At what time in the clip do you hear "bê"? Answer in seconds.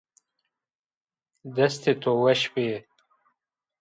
2.53-2.67